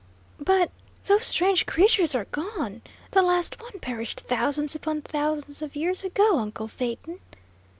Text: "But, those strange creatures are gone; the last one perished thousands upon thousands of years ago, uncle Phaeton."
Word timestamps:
"But, 0.43 0.71
those 1.05 1.25
strange 1.25 1.67
creatures 1.67 2.15
are 2.15 2.25
gone; 2.25 2.81
the 3.11 3.21
last 3.21 3.61
one 3.61 3.79
perished 3.81 4.21
thousands 4.21 4.73
upon 4.73 5.03
thousands 5.03 5.61
of 5.61 5.75
years 5.75 6.03
ago, 6.03 6.39
uncle 6.39 6.67
Phaeton." 6.67 7.19